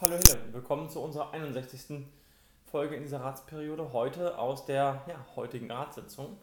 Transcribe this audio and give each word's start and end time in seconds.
Hallo 0.00 0.14
Hille, 0.14 0.38
willkommen 0.52 0.88
zu 0.88 1.00
unserer 1.00 1.32
61. 1.32 2.06
Folge 2.70 2.94
in 2.94 3.02
dieser 3.02 3.20
Ratsperiode. 3.20 3.92
Heute 3.92 4.38
aus 4.38 4.64
der 4.64 5.02
ja, 5.08 5.26
heutigen 5.34 5.68
Ratssitzung. 5.72 6.38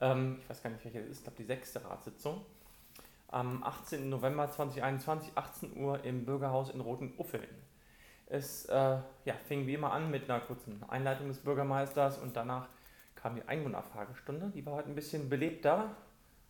Ähm, 0.00 0.38
ich 0.40 0.50
weiß 0.50 0.60
gar 0.60 0.70
nicht, 0.70 0.84
welche 0.84 0.98
es 0.98 1.06
ist, 1.06 1.18
ich 1.18 1.22
glaube 1.22 1.36
die 1.36 1.44
sechste 1.44 1.84
Ratssitzung. 1.84 2.44
Am 3.28 3.62
18. 3.62 4.08
November 4.08 4.50
2021, 4.50 5.30
18 5.36 5.76
Uhr 5.76 6.02
im 6.02 6.24
Bürgerhaus 6.24 6.70
in 6.70 6.80
Roten 6.80 7.14
Uffeln. 7.16 7.46
Es 8.26 8.64
äh, 8.64 8.74
ja, 8.74 9.34
fing 9.46 9.68
wie 9.68 9.74
immer 9.74 9.92
an 9.92 10.10
mit 10.10 10.28
einer 10.28 10.40
kurzen 10.40 10.82
Einleitung 10.88 11.28
des 11.28 11.38
Bürgermeisters 11.38 12.18
und 12.18 12.36
danach 12.36 12.66
kam 13.14 13.36
die 13.36 13.44
Einwohnerfragestunde. 13.44 14.50
Die 14.52 14.66
war 14.66 14.72
heute 14.72 14.88
ein 14.88 14.96
bisschen 14.96 15.28
belebter 15.28 15.94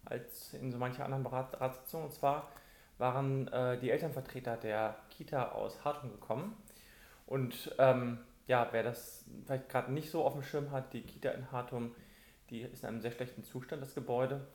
als 0.06 0.54
in 0.54 0.72
so 0.72 0.78
mancher 0.78 1.04
anderen 1.04 1.26
Ratssitzungen. 1.26 2.06
Und 2.06 2.14
zwar 2.14 2.48
waren 3.00 3.48
äh, 3.48 3.78
die 3.78 3.90
Elternvertreter 3.90 4.56
der 4.56 4.96
Kita 5.10 5.50
aus 5.52 5.84
Hartung 5.84 6.10
gekommen. 6.10 6.56
Und 7.26 7.74
ähm, 7.78 8.18
ja, 8.46 8.68
wer 8.72 8.82
das 8.82 9.24
vielleicht 9.44 9.68
gerade 9.68 9.92
nicht 9.92 10.10
so 10.10 10.24
auf 10.24 10.34
dem 10.34 10.42
Schirm 10.42 10.70
hat, 10.70 10.92
die 10.92 11.02
Kita 11.02 11.30
in 11.30 11.50
Hartum, 11.50 11.94
die 12.50 12.62
ist 12.62 12.82
in 12.82 12.88
einem 12.88 13.00
sehr 13.00 13.12
schlechten 13.12 13.44
Zustand, 13.44 13.82
das 13.82 13.94
Gebäude. 13.94 14.46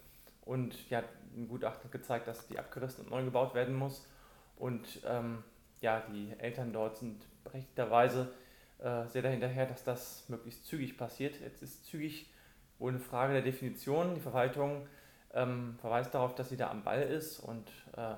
Und 0.41 0.89
ja, 0.89 1.03
ein 1.35 1.47
Gutachten 1.47 1.85
hat 1.85 1.91
gezeigt, 1.91 2.27
dass 2.27 2.47
die 2.47 2.59
abgerissen 2.59 3.05
und 3.05 3.11
neu 3.11 3.23
gebaut 3.23 3.55
werden 3.55 3.73
muss. 3.73 4.07
Und 4.57 5.01
ähm, 5.07 5.43
ja, 5.81 6.03
die 6.11 6.33
Eltern 6.37 6.71
dort 6.71 6.97
sind 6.97 7.25
berechtigterweise 7.43 8.31
äh, 8.79 9.07
sehr 9.07 9.21
dahinterher, 9.21 9.65
dass 9.65 9.83
das 9.83 10.29
möglichst 10.29 10.65
zügig 10.65 10.97
passiert. 10.97 11.39
Jetzt 11.41 11.63
ist 11.63 11.85
zügig 11.85 12.29
wohl 12.77 12.91
eine 12.91 12.99
Frage 12.99 13.33
der 13.33 13.41
Definition. 13.41 14.13
Die 14.15 14.21
Verwaltung 14.21 14.87
ähm, 15.33 15.77
verweist 15.79 16.13
darauf, 16.13 16.35
dass 16.35 16.49
sie 16.49 16.57
da 16.57 16.69
am 16.69 16.83
Ball 16.83 17.01
ist 17.01 17.39
und 17.39 17.69
äh, 17.95 18.15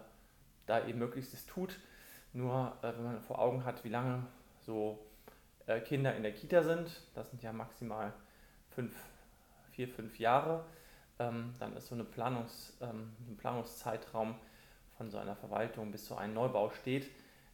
da 0.68 0.86
eben 0.86 1.00
möglichst 1.00 1.34
es 1.34 1.46
tut. 1.48 1.80
Nur 2.34 2.78
äh, 2.84 2.94
wenn 2.96 3.04
man 3.04 3.22
vor 3.22 3.40
Augen 3.40 3.66
hat, 3.66 3.84
wie 3.84 3.90
lange 3.90 4.24
so 4.66 5.00
äh, 5.66 5.80
Kinder 5.80 6.16
in 6.16 6.24
der 6.24 6.34
Kita 6.34 6.62
sind, 6.62 7.02
das 7.16 7.32
sind 7.32 7.42
ja 7.42 7.52
maximal 7.52 8.14
fünf, 8.70 8.94
vier, 9.72 9.88
fünf 9.88 10.20
Jahre, 10.20 10.64
ähm, 11.20 11.54
dann 11.60 11.76
ist 11.76 11.88
so 11.88 11.96
eine 11.96 12.04
Planungs, 12.04 12.78
ähm, 12.82 13.14
ein 13.28 13.38
Planungszeitraum 13.38 14.36
von 14.98 15.10
so 15.10 15.18
einer 15.18 15.36
Verwaltung 15.36 15.92
bis 15.92 16.06
so 16.06 16.16
ein 16.16 16.34
Neubau 16.34 16.70
steht, 16.72 17.10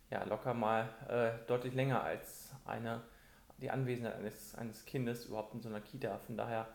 ja 0.09 0.23
locker 0.25 0.53
mal 0.53 0.89
äh, 1.07 1.45
deutlich 1.47 1.73
länger 1.73 2.03
als 2.03 2.51
eine, 2.65 3.01
die 3.59 3.69
Anwesenheit 3.69 4.15
eines, 4.15 4.55
eines 4.55 4.85
Kindes 4.85 5.25
überhaupt 5.25 5.53
in 5.53 5.61
so 5.61 5.69
einer 5.69 5.81
Kita. 5.81 6.17
Von 6.19 6.37
daher 6.37 6.67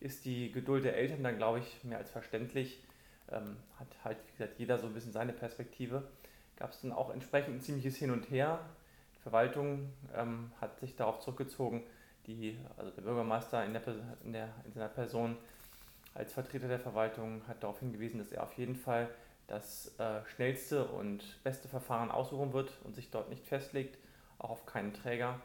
ist 0.00 0.24
die 0.24 0.52
Geduld 0.52 0.84
der 0.84 0.96
Eltern 0.96 1.22
dann, 1.22 1.36
glaube 1.36 1.60
ich, 1.60 1.84
mehr 1.84 1.98
als 1.98 2.10
verständlich 2.10 2.82
ähm, 3.30 3.56
hat 3.78 3.88
halt, 4.04 4.18
wie 4.26 4.32
gesagt, 4.32 4.58
jeder 4.58 4.78
so 4.78 4.86
ein 4.86 4.94
bisschen 4.94 5.12
seine 5.12 5.32
Perspektive. 5.32 6.08
Gab 6.56 6.70
es 6.70 6.80
dann 6.80 6.92
auch 6.92 7.10
entsprechend 7.10 7.56
ein 7.56 7.60
ziemliches 7.60 7.96
Hin 7.96 8.10
und 8.10 8.30
Her. 8.30 8.60
Die 9.16 9.20
Verwaltung 9.20 9.92
ähm, 10.14 10.52
hat 10.60 10.78
sich 10.80 10.96
darauf 10.96 11.20
zurückgezogen, 11.20 11.82
die, 12.26 12.58
also 12.76 12.90
der 12.90 13.02
Bürgermeister 13.02 13.64
in, 13.64 13.72
der, 13.72 13.82
in, 14.24 14.32
der, 14.32 14.48
in 14.64 14.72
seiner 14.72 14.88
Person 14.88 15.36
als 16.14 16.32
Vertreter 16.32 16.68
der 16.68 16.80
Verwaltung 16.80 17.42
hat 17.46 17.62
darauf 17.62 17.78
hingewiesen, 17.80 18.18
dass 18.18 18.32
er 18.32 18.42
auf 18.42 18.56
jeden 18.56 18.74
Fall 18.74 19.08
das 19.48 19.94
äh, 19.98 20.24
schnellste 20.34 20.86
und 20.86 21.22
beste 21.44 21.68
Verfahren 21.68 22.10
aussuchen 22.10 22.52
wird 22.52 22.72
und 22.84 22.94
sich 22.94 23.10
dort 23.10 23.28
nicht 23.28 23.44
festlegt, 23.44 23.98
auch 24.38 24.50
auf 24.50 24.66
keinen 24.66 24.92
Träger, 24.92 25.40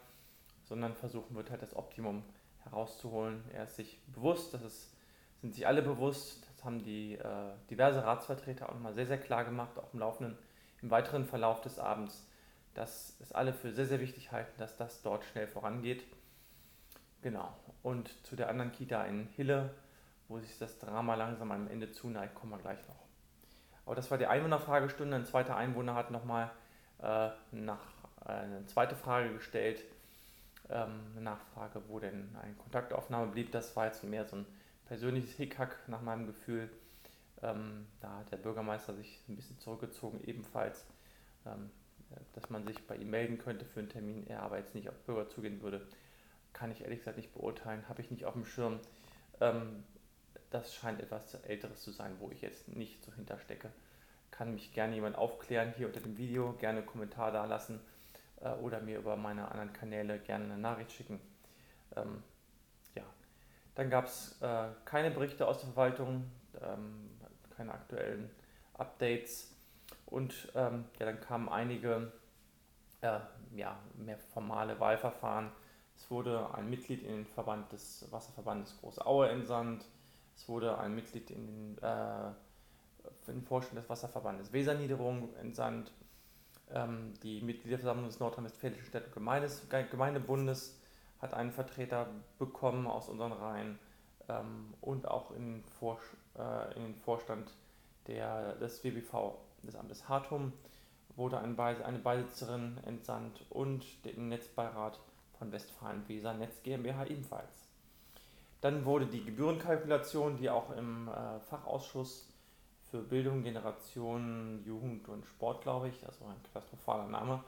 sondern 0.63 0.95
versuchen 0.95 1.35
wird, 1.35 1.51
halt 1.51 1.61
das 1.61 1.75
Optimum 1.75 2.23
herauszuholen. 2.63 3.43
Er 3.53 3.65
ist 3.65 3.75
sich 3.75 4.01
bewusst, 4.07 4.53
dass 4.53 4.61
es 4.61 4.91
sind 5.41 5.55
sich 5.55 5.67
alle 5.67 5.81
bewusst, 5.81 6.47
haben 6.63 6.83
die 6.83 7.15
äh, 7.15 7.53
diverse 7.69 8.03
Ratsvertreter 8.03 8.69
auch 8.69 8.73
nochmal 8.73 8.93
sehr, 8.93 9.07
sehr 9.07 9.19
klar 9.19 9.45
gemacht, 9.45 9.77
auch 9.77 9.93
im 9.93 9.99
laufenden, 9.99 10.37
im 10.81 10.89
weiteren 10.89 11.25
Verlauf 11.25 11.61
des 11.61 11.79
Abends, 11.79 12.27
dass 12.73 13.17
es 13.19 13.31
alle 13.31 13.53
für 13.53 13.71
sehr, 13.71 13.85
sehr 13.85 13.99
wichtig 13.99 14.31
halten, 14.31 14.51
dass 14.57 14.77
das 14.77 15.01
dort 15.01 15.23
schnell 15.25 15.47
vorangeht. 15.47 16.03
Genau. 17.21 17.53
Und 17.83 18.09
zu 18.25 18.35
der 18.35 18.49
anderen 18.49 18.71
Kita 18.71 19.03
in 19.03 19.27
Hille, 19.35 19.71
wo 20.27 20.39
sich 20.39 20.57
das 20.57 20.79
Drama 20.79 21.15
langsam 21.15 21.51
am 21.51 21.67
Ende 21.67 21.91
zuneigt, 21.91 22.35
kommen 22.35 22.53
wir 22.53 22.59
gleich 22.59 22.79
noch. 22.87 23.01
Aber 23.85 23.95
das 23.95 24.09
war 24.09 24.17
die 24.17 24.27
Einwohnerfragestunde. 24.27 25.15
Ein 25.15 25.25
zweiter 25.25 25.55
Einwohner 25.55 25.95
hat 25.95 26.11
nochmal 26.11 26.51
äh, 27.01 27.29
nach, 27.51 27.79
äh, 28.25 28.31
eine 28.31 28.65
zweite 28.67 28.95
Frage 28.95 29.33
gestellt. 29.33 29.83
Ähm, 30.69 31.01
eine 31.13 31.21
Nachfrage, 31.21 31.81
wo 31.87 31.99
denn 31.99 32.35
eine 32.41 32.53
Kontaktaufnahme 32.53 33.31
blieb. 33.31 33.51
Das 33.51 33.75
war 33.75 33.87
jetzt 33.87 34.03
mehr 34.03 34.25
so 34.25 34.37
ein 34.37 34.45
persönliches 34.91 35.37
Hickhack 35.37 35.87
nach 35.87 36.01
meinem 36.01 36.27
Gefühl. 36.27 36.69
Ähm, 37.41 37.87
da 38.01 38.17
hat 38.17 38.31
der 38.33 38.35
Bürgermeister 38.35 38.93
sich 38.93 39.23
ein 39.29 39.37
bisschen 39.37 39.57
zurückgezogen, 39.57 40.19
ebenfalls, 40.25 40.85
ähm, 41.45 41.71
dass 42.33 42.49
man 42.49 42.67
sich 42.67 42.85
bei 42.87 42.97
ihm 42.97 43.09
melden 43.09 43.37
könnte 43.37 43.63
für 43.63 43.79
einen 43.79 43.87
Termin. 43.87 44.27
Er 44.27 44.43
aber 44.43 44.57
jetzt 44.57 44.75
nicht 44.75 44.89
auf 44.89 44.99
Bürger 45.05 45.29
zugehen 45.29 45.61
würde, 45.61 45.87
kann 46.51 46.71
ich 46.71 46.81
ehrlich 46.81 46.99
gesagt 46.99 47.15
nicht 47.15 47.33
beurteilen, 47.33 47.87
habe 47.87 48.01
ich 48.01 48.11
nicht 48.11 48.25
auf 48.25 48.33
dem 48.33 48.43
Schirm. 48.43 48.81
Ähm, 49.39 49.85
das 50.49 50.75
scheint 50.75 50.99
etwas 50.99 51.35
Älteres 51.35 51.81
zu 51.81 51.91
sein, 51.91 52.17
wo 52.19 52.29
ich 52.29 52.41
jetzt 52.41 52.67
nicht 52.67 53.01
so 53.01 53.13
hinterstecke. 53.13 53.71
Kann 54.29 54.53
mich 54.53 54.73
gerne 54.73 54.95
jemand 54.95 55.15
aufklären 55.15 55.73
hier 55.77 55.87
unter 55.87 56.01
dem 56.01 56.17
Video, 56.17 56.51
gerne 56.59 56.79
einen 56.79 56.87
Kommentar 56.87 57.31
da 57.31 57.45
lassen 57.45 57.79
äh, 58.41 58.49
oder 58.55 58.81
mir 58.81 58.97
über 58.99 59.15
meine 59.15 59.49
anderen 59.51 59.71
Kanäle 59.71 60.19
gerne 60.19 60.43
eine 60.43 60.57
Nachricht 60.57 60.91
schicken. 60.91 61.21
Ähm, 61.95 62.21
dann 63.75 63.89
gab 63.89 64.05
es 64.05 64.41
äh, 64.41 64.67
keine 64.85 65.11
Berichte 65.11 65.47
aus 65.47 65.59
der 65.59 65.69
Verwaltung, 65.69 66.29
ähm, 66.61 67.09
keine 67.55 67.73
aktuellen 67.73 68.29
Updates 68.73 69.51
und 70.05 70.51
ähm, 70.55 70.85
ja, 70.99 71.05
dann 71.05 71.21
kamen 71.21 71.49
einige 71.49 72.11
äh, 73.01 73.19
ja, 73.55 73.77
mehr 73.97 74.17
formale 74.17 74.79
Wahlverfahren. 74.79 75.51
Es 75.95 76.09
wurde 76.09 76.53
ein 76.53 76.69
Mitglied 76.69 77.03
in 77.03 77.09
den 77.09 77.25
Verband 77.25 77.71
des 77.71 78.07
Wasserverbandes 78.11 78.77
Große 78.79 79.05
Aue 79.05 79.29
entsandt. 79.29 79.85
Es 80.35 80.47
wurde 80.49 80.77
ein 80.77 80.95
Mitglied 80.95 81.29
in 81.29 81.47
den, 81.47 81.77
äh, 81.83 82.27
in 83.27 83.35
den 83.35 83.43
Vorstand 83.43 83.77
des 83.77 83.89
Wasserverbandes 83.89 84.51
Weserniederung 84.51 85.33
entsandt. 85.35 85.91
Ähm, 86.73 87.13
die 87.21 87.41
Mitgliederversammlung 87.41 88.07
des 88.07 88.19
Nordrhein-Westfälischen 88.19 88.85
Städte- 88.85 89.07
und 89.07 89.91
Gemeindebundes 89.91 90.80
hat 91.21 91.33
einen 91.33 91.51
Vertreter 91.51 92.07
bekommen 92.39 92.87
aus 92.87 93.09
unseren 93.09 93.31
Reihen 93.31 93.79
ähm, 94.27 94.73
und 94.81 95.07
auch 95.07 95.31
in 95.31 95.53
den, 95.53 95.63
Vor 95.63 95.99
äh, 96.37 96.75
in 96.75 96.83
den 96.83 96.95
Vorstand 96.95 97.51
der, 98.07 98.55
des 98.55 98.83
WBV 98.83 99.35
des 99.63 99.75
Amtes 99.75 100.09
Hartum 100.09 100.53
wurde 101.15 101.39
ein 101.39 101.55
Beis 101.55 101.81
eine 101.81 101.99
Beisitzerin 101.99 102.77
entsandt 102.85 103.45
und 103.49 103.85
den 104.05 104.29
Netzbeirat 104.29 104.99
von 105.37 105.51
Westfalen-Weser 105.51 106.33
Netz 106.33 106.63
GmbH 106.63 107.05
ebenfalls. 107.05 107.67
Dann 108.61 108.85
wurde 108.85 109.07
die 109.07 109.23
Gebührenkalkulation, 109.23 110.37
die 110.37 110.49
auch 110.49 110.71
im 110.71 111.07
äh, 111.07 111.39
Fachausschuss 111.39 112.27
für 112.89 113.01
Bildung, 113.01 113.43
Generation, 113.43 114.61
Jugend 114.65 115.07
und 115.09 115.25
Sport, 115.25 115.61
glaube 115.61 115.89
ich, 115.89 116.05
also 116.05 116.25
ein 116.25 116.41
katastrophaler 116.43 117.07
Name, 117.07 117.43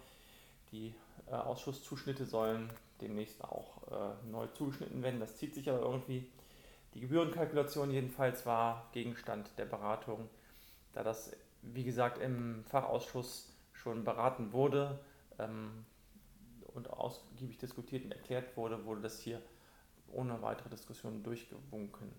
die 0.73 0.93
äh, 1.27 1.35
Ausschusszuschnitte 1.35 2.25
sollen 2.25 2.69
demnächst 2.99 3.43
auch 3.43 3.87
äh, 3.91 4.29
neu 4.29 4.47
zugeschnitten 4.47 5.01
werden. 5.03 5.19
Das 5.19 5.37
zieht 5.37 5.53
sich 5.53 5.69
aber 5.69 5.79
irgendwie. 5.79 6.27
Die 6.95 6.99
Gebührenkalkulation 6.99 7.91
jedenfalls 7.91 8.45
war 8.45 8.89
Gegenstand 8.91 9.57
der 9.57 9.65
Beratung, 9.65 10.29
da 10.93 11.03
das, 11.03 11.35
wie 11.61 11.83
gesagt, 11.83 12.19
im 12.19 12.63
Fachausschuss 12.65 13.51
schon 13.71 14.03
beraten 14.03 14.53
wurde 14.53 14.99
ähm, 15.39 15.85
und 16.73 16.91
ausgiebig 16.91 17.57
diskutiert 17.57 18.05
und 18.05 18.11
erklärt 18.11 18.55
wurde, 18.57 18.85
wurde 18.85 19.01
das 19.01 19.19
hier 19.19 19.41
ohne 20.11 20.41
weitere 20.43 20.69
Diskussion 20.69 21.23
durchgewunken. 21.23 22.11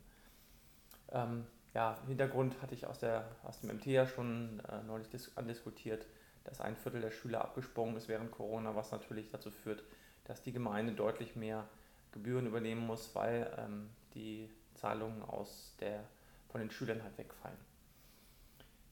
Ähm, 1.10 1.47
ja, 1.72 1.97
Hintergrund 2.06 2.60
hatte 2.60 2.75
ich 2.75 2.87
aus, 2.87 2.98
der, 2.98 3.28
aus 3.44 3.60
dem 3.60 3.76
MT 3.76 3.87
ja 3.87 4.06
schon 4.06 4.60
äh, 4.69 4.82
neulich 4.82 5.09
andiskutiert, 5.37 6.06
dass 6.44 6.60
ein 6.60 6.77
Viertel 6.77 7.00
der 7.00 7.10
Schüler 7.10 7.43
abgesprungen 7.43 7.97
ist 7.97 8.09
während 8.09 8.31
Corona, 8.31 8.77
was 8.77 8.93
natürlich 8.93 9.31
dazu 9.31 9.50
führt, 9.50 9.82
dass 10.25 10.43
die 10.43 10.52
Gemeinde 10.52 10.93
deutlich 10.93 11.37
mehr 11.37 11.69
Gebühren 12.12 12.46
übernehmen 12.46 12.87
muss, 12.87 13.14
weil 13.14 13.52
ähm, 13.58 13.91
die 14.14 14.50
Zahlungen 14.75 15.23
aus 15.23 15.75
der, 15.81 16.05
von 16.49 16.61
den 16.61 16.70
Schülern 16.70 17.02
halt 17.02 17.17
wegfallen. 17.19 17.58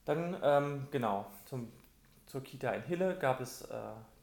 Dann, 0.05 0.37
ähm, 0.43 0.87
genau, 0.91 1.25
zum, 1.45 1.71
zur 2.25 2.43
Kita 2.43 2.71
in 2.71 2.83
Hille 2.83 3.17
gab 3.17 3.39
es 3.39 3.61
äh, 3.63 3.77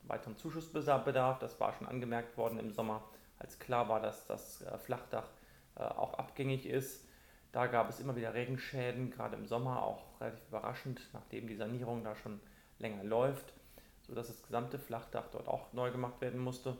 weiteren 0.04 0.36
Zuschussbedarf. 0.36 1.38
Das 1.38 1.58
war 1.58 1.72
schon 1.72 1.86
angemerkt 1.86 2.36
worden 2.36 2.58
im 2.58 2.70
Sommer, 2.70 3.02
als 3.38 3.58
klar 3.58 3.88
war, 3.88 4.00
dass 4.00 4.26
das 4.26 4.62
äh, 4.62 4.76
Flachdach 4.78 5.28
äh, 5.76 5.82
auch 5.82 6.14
abgängig 6.14 6.66
ist. 6.66 7.06
Da 7.52 7.66
gab 7.66 7.88
es 7.88 7.98
immer 7.98 8.14
wieder 8.14 8.34
Regenschäden, 8.34 9.10
gerade 9.10 9.36
im 9.36 9.46
Sommer, 9.46 9.82
auch 9.82 10.20
relativ 10.20 10.46
überraschend, 10.48 11.08
nachdem 11.12 11.48
die 11.48 11.56
Sanierung 11.56 12.04
da 12.04 12.14
schon 12.14 12.40
länger 12.80 13.04
läuft, 13.04 13.52
sodass 14.06 14.26
das 14.26 14.42
gesamte 14.42 14.78
Flachdach 14.78 15.28
dort 15.30 15.46
auch 15.46 15.72
neu 15.72 15.90
gemacht 15.92 16.20
werden 16.20 16.40
musste. 16.40 16.76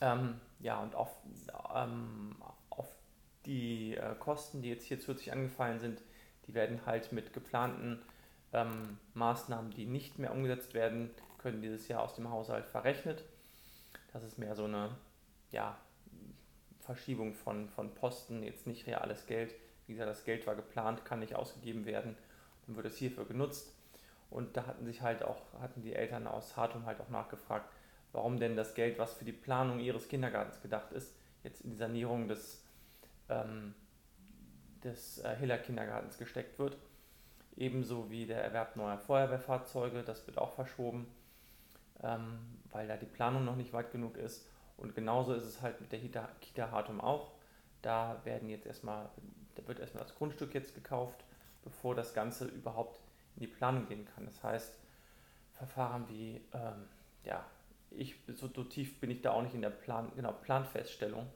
Ähm, 0.00 0.40
ja, 0.60 0.80
und 0.82 0.94
auf, 0.94 1.16
ähm, 1.74 2.36
auf 2.70 2.88
die 3.46 3.96
äh, 3.96 4.14
Kosten, 4.18 4.62
die 4.62 4.68
jetzt 4.68 4.84
hier 4.84 4.98
zusätzlich 4.98 5.32
angefallen 5.32 5.78
sind, 5.78 6.02
die 6.46 6.54
werden 6.54 6.84
halt 6.86 7.12
mit 7.12 7.32
geplanten 7.32 8.02
ähm, 8.52 8.98
Maßnahmen, 9.14 9.70
die 9.70 9.86
nicht 9.86 10.18
mehr 10.18 10.32
umgesetzt 10.32 10.74
werden, 10.74 11.10
können 11.38 11.62
dieses 11.62 11.88
Jahr 11.88 12.02
aus 12.02 12.14
dem 12.14 12.30
Haushalt 12.30 12.66
verrechnet. 12.66 13.24
Das 14.12 14.22
ist 14.22 14.38
mehr 14.38 14.56
so 14.56 14.64
eine 14.64 14.96
ja, 15.50 15.78
Verschiebung 16.80 17.34
von, 17.34 17.68
von 17.68 17.94
Posten, 17.94 18.42
jetzt 18.42 18.66
nicht 18.66 18.86
reales 18.86 19.26
Geld. 19.26 19.54
Wie 19.86 19.92
gesagt, 19.92 20.10
das 20.10 20.24
Geld 20.24 20.46
war 20.46 20.54
geplant, 20.54 21.04
kann 21.04 21.20
nicht 21.20 21.34
ausgegeben 21.34 21.84
werden. 21.86 22.16
Dann 22.66 22.76
wird 22.76 22.86
es 22.86 22.96
hierfür 22.96 23.26
genutzt. 23.26 23.72
Und 24.30 24.56
da 24.56 24.66
hatten 24.66 24.84
sich 24.84 25.02
halt 25.02 25.22
auch, 25.22 25.40
hatten 25.60 25.82
die 25.82 25.94
Eltern 25.94 26.26
aus 26.26 26.56
Hartum 26.56 26.84
halt 26.84 27.00
auch 27.00 27.08
nachgefragt, 27.08 27.70
warum 28.12 28.38
denn 28.38 28.56
das 28.56 28.74
Geld, 28.74 28.98
was 28.98 29.14
für 29.14 29.24
die 29.24 29.32
Planung 29.32 29.80
ihres 29.80 30.08
Kindergartens 30.08 30.60
gedacht 30.60 30.92
ist, 30.92 31.14
jetzt 31.44 31.62
in 31.62 31.70
die 31.70 31.76
Sanierung 31.76 32.28
des, 32.28 32.64
ähm, 33.28 33.74
des 34.84 35.18
äh, 35.18 35.36
Hiller 35.36 35.58
Kindergartens 35.58 36.18
gesteckt 36.18 36.58
wird. 36.58 36.76
Ebenso 37.56 38.10
wie 38.10 38.26
der 38.26 38.44
Erwerb 38.44 38.76
neuer 38.76 38.98
Feuerwehrfahrzeuge, 38.98 40.02
das 40.02 40.26
wird 40.26 40.38
auch 40.38 40.52
verschoben, 40.52 41.08
ähm, 42.02 42.38
weil 42.70 42.86
da 42.86 42.96
die 42.96 43.06
Planung 43.06 43.44
noch 43.44 43.56
nicht 43.56 43.72
weit 43.72 43.90
genug 43.90 44.16
ist. 44.16 44.46
Und 44.76 44.94
genauso 44.94 45.34
ist 45.34 45.44
es 45.44 45.60
halt 45.60 45.80
mit 45.80 45.90
der 45.90 45.98
Kita, 45.98 46.28
Kita 46.40 46.70
Hartum 46.70 47.00
auch. 47.00 47.32
Da 47.82 48.20
werden 48.24 48.48
jetzt 48.48 48.66
erstmal, 48.66 49.08
da 49.56 49.66
wird 49.66 49.80
erstmal 49.80 50.04
das 50.04 50.14
Grundstück 50.14 50.54
jetzt 50.54 50.74
gekauft, 50.74 51.24
bevor 51.64 51.94
das 51.96 52.14
Ganze 52.14 52.46
überhaupt 52.46 53.00
in 53.38 53.46
die 53.46 53.52
Planung 53.52 53.86
gehen 53.86 54.06
kann. 54.14 54.26
Das 54.26 54.42
heißt, 54.42 54.78
Verfahren 55.52 56.08
wie, 56.08 56.40
ähm, 56.52 56.88
ja, 57.24 57.44
ich, 57.90 58.16
so, 58.28 58.48
so, 58.48 58.64
tief 58.64 59.00
bin 59.00 59.10
ich 59.10 59.22
da 59.22 59.32
auch 59.32 59.42
nicht 59.42 59.54
in 59.54 59.62
der 59.62 59.70
Plan, 59.70 60.12
genau, 60.14 60.32
Planfeststellung, 60.32 61.26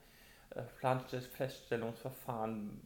äh, 0.51 0.63
Planfeststellungsverfahren, 0.81 2.81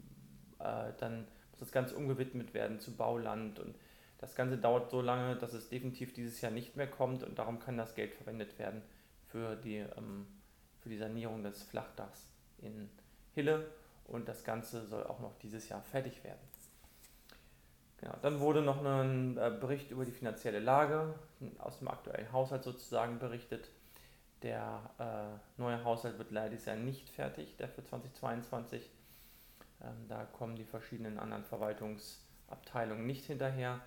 äh, 0.58 0.92
dann 0.98 1.26
muss 1.50 1.60
das 1.60 1.72
Ganze 1.72 1.96
umgewidmet 1.96 2.54
werden 2.54 2.78
zu 2.78 2.96
Bauland 2.96 3.58
und 3.58 3.74
das 4.18 4.34
Ganze 4.34 4.58
dauert 4.58 4.90
so 4.90 5.00
lange, 5.00 5.36
dass 5.36 5.52
es 5.52 5.68
definitiv 5.68 6.12
dieses 6.12 6.40
Jahr 6.40 6.52
nicht 6.52 6.76
mehr 6.76 6.86
kommt 6.86 7.22
und 7.22 7.38
darum 7.38 7.58
kann 7.58 7.76
das 7.76 7.94
Geld 7.94 8.14
verwendet 8.14 8.58
werden 8.58 8.82
für 9.26 9.56
die, 9.56 9.76
ähm, 9.76 10.26
für 10.80 10.88
die 10.88 10.98
Sanierung 10.98 11.42
des 11.42 11.62
Flachdachs 11.64 12.30
in 12.58 12.88
Hille 13.34 13.66
und 14.06 14.28
das 14.28 14.44
Ganze 14.44 14.86
soll 14.86 15.04
auch 15.04 15.20
noch 15.20 15.36
dieses 15.38 15.68
Jahr 15.68 15.82
fertig 15.82 16.22
werden. 16.24 16.40
Genau, 18.06 18.19
dann 18.23 18.38
wurde 18.38 18.62
noch 18.62 18.85
ein 18.85 19.37
äh, 19.37 19.50
Bericht 19.50 19.91
über 19.91 20.05
die 20.05 20.12
finanzielle 20.12 20.61
Lage 20.61 21.12
aus 21.58 21.79
dem 21.81 21.88
aktuellen 21.88 22.31
Haushalt 22.31 22.62
sozusagen 22.62 23.19
berichtet. 23.19 23.69
Der 24.43 24.81
äh, 25.00 25.61
neue 25.61 25.82
Haushalt 25.82 26.17
wird 26.17 26.31
leider 26.31 26.50
dieses 26.50 26.67
Jahr 26.67 26.76
nicht 26.76 27.08
fertig, 27.08 27.56
der 27.56 27.69
für 27.69 27.82
2022. 27.82 28.88
Ähm, 29.82 30.08
da 30.08 30.25
kommen 30.25 30.55
die 30.55 30.64
verschiedenen 30.64 31.19
anderen 31.19 31.43
Verwaltungsabteilungen 31.43 33.05
nicht 33.05 33.25
hinterher. 33.25 33.81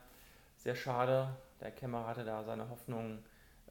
Sehr 0.57 0.75
schade. 0.75 1.29
Der 1.61 1.71
Kämmerer 1.71 2.07
hatte 2.07 2.25
da 2.25 2.43
seine 2.43 2.69
Hoffnungen 2.69 3.23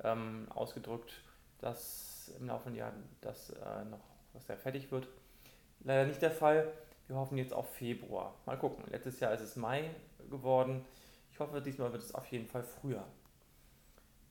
ähm, 0.03 0.47
ausgedrückt, 0.49 1.12
dass 1.59 2.33
im 2.41 2.47
Laufe 2.47 2.71
des 2.71 2.79
Jahres 2.79 2.94
das 3.21 3.51
äh, 3.51 3.85
noch 3.85 4.01
was 4.33 4.49
er 4.49 4.56
fertig 4.56 4.91
wird. 4.91 5.09
Leider 5.81 6.06
nicht 6.06 6.23
der 6.23 6.31
Fall. 6.31 6.73
Wir 7.06 7.17
hoffen 7.17 7.37
jetzt 7.37 7.53
auf 7.53 7.69
Februar. 7.75 8.35
Mal 8.47 8.56
gucken. 8.56 8.85
Letztes 8.91 9.21
Jahr 9.21 9.35
ist 9.35 9.43
es 9.43 9.55
Mai 9.55 9.91
geworden. 10.31 10.85
Ich 11.31 11.41
hoffe, 11.41 11.61
diesmal 11.61 11.93
wird 11.93 12.03
es 12.03 12.15
auf 12.15 12.27
jeden 12.27 12.47
Fall 12.47 12.63
früher. 12.63 13.05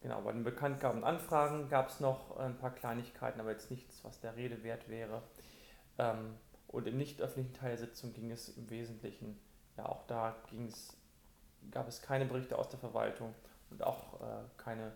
Genau, 0.02 0.22
bei 0.22 0.32
den 0.32 0.44
Bekanntgaben 0.44 1.00
und 1.00 1.08
Anfragen 1.08 1.70
gab 1.70 1.90
es 1.90 2.00
noch 2.00 2.38
ein 2.38 2.58
paar 2.58 2.74
Kleinigkeiten, 2.74 3.40
aber 3.40 3.52
jetzt 3.52 3.72
nichts, 3.72 4.04
was 4.04 4.20
der 4.20 4.36
Rede 4.36 4.64
wert 4.64 4.90
wäre. 4.90 5.24
Ähm, 5.98 6.36
und 6.68 6.88
im 6.88 6.98
nicht 6.98 7.22
öffentlichen 7.22 7.54
Teil 7.54 7.70
der 7.70 7.80
Sitzung 7.80 8.14
ging 8.14 8.32
es 8.32 8.50
im 8.50 8.70
Wesentlichen, 8.70 9.40
ja 9.78 9.86
auch 9.86 10.06
da 10.08 10.36
gab 11.72 11.88
es 11.88 12.02
keine 12.02 12.26
Berichte 12.26 12.58
aus 12.58 12.70
der 12.70 12.80
Verwaltung 12.80 13.34
und 13.70 13.84
auch 13.84 14.22
äh, 14.22 14.44
keine 14.58 14.94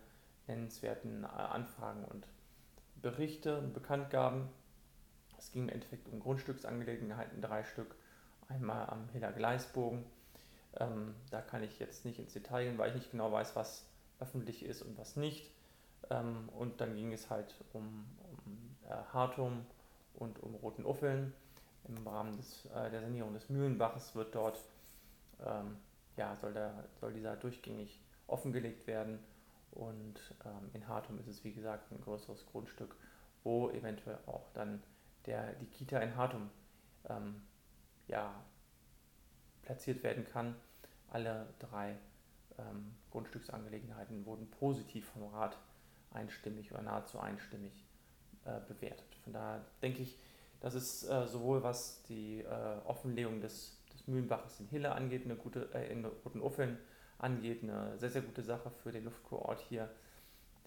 nennenswerten 0.47 1.23
äh, 1.23 1.27
Anfragen 1.27 2.05
und 2.05 2.27
Berichte 3.01 3.57
und 3.57 3.73
Bekanntgaben. 3.73 4.49
Es 5.37 5.51
ging 5.51 5.63
im 5.63 5.69
Endeffekt 5.69 6.07
um 6.09 6.19
Grundstücksangelegenheiten, 6.19 7.41
drei 7.41 7.63
Stück. 7.63 7.95
Einmal 8.47 8.87
am 8.89 9.09
Hiller 9.09 9.31
Gleisbogen. 9.31 10.05
Ähm, 10.79 11.15
da 11.29 11.41
kann 11.41 11.63
ich 11.63 11.79
jetzt 11.79 12.05
nicht 12.05 12.19
ins 12.19 12.33
Detail 12.33 12.65
gehen, 12.65 12.77
weil 12.77 12.89
ich 12.89 12.95
nicht 12.95 13.11
genau 13.11 13.31
weiß, 13.31 13.55
was 13.55 13.85
öffentlich 14.19 14.63
ist 14.63 14.81
und 14.81 14.97
was 14.97 15.15
nicht. 15.15 15.51
Ähm, 16.09 16.49
und 16.57 16.79
dann 16.81 16.95
ging 16.95 17.11
es 17.13 17.29
halt 17.29 17.55
um, 17.73 18.05
um 18.45 18.75
äh, 18.89 18.95
Hartum 19.13 19.65
und 20.13 20.41
um 20.41 20.55
Roten 20.55 20.85
Uffeln. 20.85 21.33
Im 21.87 22.07
Rahmen 22.07 22.37
des, 22.37 22.65
äh, 22.67 22.89
der 22.91 23.01
Sanierung 23.01 23.33
des 23.33 23.49
Mühlenbaches 23.49 24.15
wird 24.15 24.35
dort, 24.35 24.63
ähm, 25.45 25.77
ja, 26.15 26.35
soll, 26.37 26.53
der, 26.53 26.85
soll 26.99 27.13
dieser 27.13 27.35
durchgängig 27.35 27.99
offengelegt 28.27 28.87
werden. 28.87 29.19
Und 29.71 30.19
ähm, 30.45 30.69
in 30.73 30.87
Hartum 30.87 31.17
ist 31.19 31.27
es 31.27 31.43
wie 31.43 31.53
gesagt 31.53 31.91
ein 31.91 32.01
größeres 32.01 32.45
Grundstück, 32.45 32.95
wo 33.43 33.69
eventuell 33.71 34.19
auch 34.27 34.49
dann 34.53 34.83
der, 35.25 35.53
die 35.53 35.65
Kita 35.65 35.99
in 35.99 36.15
Hartum 36.15 36.49
ähm, 37.09 37.41
ja, 38.07 38.33
platziert 39.71 40.03
werden 40.03 40.25
kann. 40.25 40.55
Alle 41.07 41.47
drei 41.59 41.95
ähm, 42.57 42.93
Grundstücksangelegenheiten 43.09 44.25
wurden 44.25 44.49
positiv 44.49 45.07
vom 45.07 45.23
Rat 45.33 45.57
einstimmig 46.11 46.73
oder 46.73 46.81
nahezu 46.81 47.19
einstimmig 47.19 47.85
äh, 48.43 48.59
bewertet. 48.67 49.15
Von 49.23 49.31
daher 49.31 49.63
denke 49.81 50.01
ich, 50.01 50.17
dass 50.59 50.73
es 50.73 51.07
äh, 51.07 51.25
sowohl 51.25 51.63
was 51.63 52.03
die 52.03 52.41
äh, 52.41 52.77
Offenlegung 52.85 53.39
des, 53.39 53.77
des 53.93 54.07
Mühlenbaches 54.07 54.59
in 54.59 54.67
Hille 54.67 54.91
angeht, 54.91 55.23
eine 55.23 55.35
gute, 55.35 55.69
äh, 55.73 55.89
in 55.89 56.03
Roten 56.03 56.41
Uffeln 56.41 56.77
angeht, 57.17 57.63
eine 57.63 57.97
sehr, 57.97 58.09
sehr 58.09 58.23
gute 58.23 58.43
Sache 58.43 58.71
für 58.83 58.91
den 58.91 59.05
Luftkurort 59.05 59.61
hier, 59.61 59.89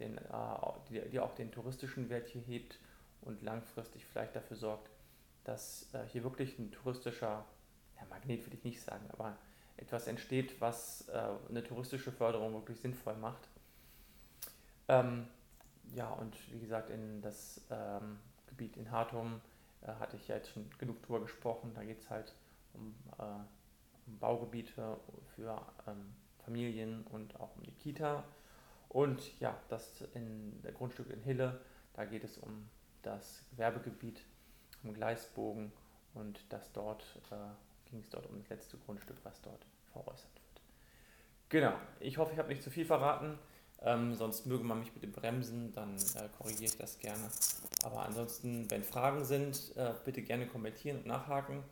den, 0.01 0.17
äh, 0.17 0.23
die, 0.89 1.01
die 1.11 1.21
auch 1.21 1.35
den 1.35 1.53
touristischen 1.53 2.09
Wert 2.09 2.29
hier 2.29 2.43
hebt 2.43 2.79
und 3.21 3.43
langfristig 3.43 4.07
vielleicht 4.07 4.35
dafür 4.35 4.57
sorgt, 4.57 4.89
dass 5.45 5.93
äh, 5.93 6.05
hier 6.07 6.25
wirklich 6.25 6.59
ein 6.59 6.73
touristischer, 6.73 7.45
Magnet 8.11 8.45
würde 8.45 8.57
ich 8.57 8.65
nicht 8.65 8.81
sagen, 8.81 9.05
aber 9.13 9.37
etwas 9.77 10.07
entsteht, 10.07 10.61
was 10.61 11.09
äh, 11.09 11.29
eine 11.49 11.63
touristische 11.63 12.13
Förderung 12.13 12.53
wirklich 12.55 12.81
sinnvoll 12.81 13.17
macht. 13.17 13.49
Ähm, 14.89 15.27
ja, 15.95 16.09
und 16.11 16.37
wie 16.53 16.61
gesagt, 16.61 16.91
in 16.91 17.21
das 17.23 17.61
ähm, 17.71 18.19
Gebiet 18.47 18.77
in 18.77 18.91
Hartum 18.91 19.41
äh, 19.83 19.89
hatte 19.99 20.17
ich 20.17 20.29
ja 20.29 20.37
jetzt 20.37 20.51
schon 20.51 20.69
genug 20.79 21.03
drüber 21.03 21.21
gesprochen. 21.21 21.73
Da 21.75 21.85
geht 21.85 22.01
es 22.01 22.11
halt 22.11 22.35
um, 22.75 22.95
äh, 23.19 23.23
um, 24.07 24.19
Baugebiete 24.19 24.97
für 25.35 25.61
ähm, 25.87 26.15
Familien 26.45 27.05
und 27.11 27.39
auch 27.41 27.57
um 27.57 27.63
die 27.63 27.73
Kita. 27.73 28.25
Und 28.89 29.41
ja, 29.41 29.57
das 29.69 30.03
in 30.15 30.61
der 30.63 30.73
Grundstück 30.73 31.11
in 31.11 31.21
Hille, 31.23 31.61
da 31.95 32.05
geht 32.05 32.25
es 32.25 32.39
um 32.39 32.69
das 33.03 33.45
Gewerbegebiet 33.51 34.21
am 34.85 34.95
Gleisbogen 34.95 35.73
und 36.15 36.41
das 36.51 36.73
dort 36.73 37.05
äh, 37.31 37.35
ging 37.91 38.01
es 38.01 38.09
dort 38.11 38.27
um 38.27 38.39
das 38.39 38.49
letzte 38.49 38.77
Grundstück, 38.79 39.17
was 39.23 39.41
dort 39.43 39.67
veräußert 39.93 40.35
wird. 40.35 40.63
Genau, 41.49 41.75
ich 42.01 42.19
hoffe, 42.19 42.33
ich 42.33 42.39
habe 42.39 42.49
nicht 42.49 42.63
zu 42.63 42.71
viel 42.71 42.85
verraten. 42.85 43.39
Ähm, 43.83 44.15
sonst 44.15 44.47
möge 44.47 44.65
man 44.65 44.79
mich 44.79 44.93
bitte 44.93 45.07
bremsen, 45.07 45.73
dann 45.73 45.97
äh, 45.97 46.29
korrigiere 46.39 46.65
ich 46.65 46.79
das 46.79 46.99
gerne. 46.99 47.29
Aber 47.83 48.05
ansonsten, 48.05 48.71
wenn 48.71 48.83
Fragen 48.83 49.25
sind, 49.25 49.77
äh, 49.77 49.93
bitte 50.05 50.23
gerne 50.23 50.47
kommentieren 50.47 50.99
und 50.99 51.07
nachhaken. 51.07 51.63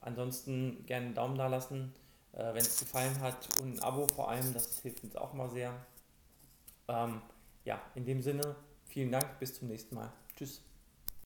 Ansonsten 0.00 0.86
gerne 0.86 1.06
einen 1.06 1.14
Daumen 1.14 1.36
da 1.36 1.48
lassen, 1.48 1.94
äh, 2.32 2.38
wenn 2.38 2.62
es 2.62 2.80
gefallen 2.80 3.20
hat 3.20 3.48
und 3.60 3.74
ein 3.74 3.80
Abo 3.80 4.06
vor 4.08 4.30
allem, 4.30 4.54
das 4.54 4.80
hilft 4.80 5.04
uns 5.04 5.16
auch 5.16 5.34
mal 5.34 5.50
sehr. 5.50 5.74
Ähm, 6.88 7.20
ja, 7.64 7.80
in 7.94 8.06
dem 8.06 8.22
Sinne, 8.22 8.56
vielen 8.86 9.12
Dank, 9.12 9.38
bis 9.38 9.54
zum 9.54 9.68
nächsten 9.68 9.94
Mal. 9.94 10.10
Tschüss. 10.36 10.69